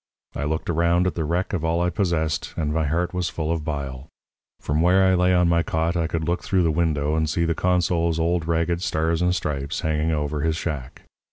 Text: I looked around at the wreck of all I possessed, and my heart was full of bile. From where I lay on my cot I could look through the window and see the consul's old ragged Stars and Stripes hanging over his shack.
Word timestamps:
I 0.35 0.45
looked 0.45 0.67
around 0.67 1.05
at 1.05 1.13
the 1.13 1.23
wreck 1.25 1.53
of 1.53 1.63
all 1.63 1.79
I 1.79 1.91
possessed, 1.91 2.55
and 2.57 2.73
my 2.73 2.87
heart 2.87 3.13
was 3.13 3.29
full 3.29 3.51
of 3.51 3.63
bile. 3.63 4.07
From 4.59 4.81
where 4.81 5.03
I 5.05 5.13
lay 5.13 5.31
on 5.31 5.47
my 5.47 5.61
cot 5.61 5.95
I 5.95 6.07
could 6.07 6.23
look 6.27 6.41
through 6.41 6.63
the 6.63 6.71
window 6.71 7.13
and 7.13 7.29
see 7.29 7.45
the 7.45 7.53
consul's 7.53 8.19
old 8.19 8.47
ragged 8.47 8.81
Stars 8.81 9.21
and 9.21 9.35
Stripes 9.35 9.81
hanging 9.81 10.09
over 10.11 10.41
his 10.41 10.55
shack. 10.55 11.03